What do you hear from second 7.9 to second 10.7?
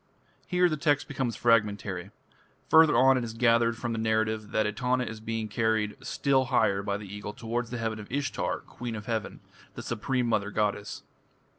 of Ishtar, "Queen of Heaven", the supreme mother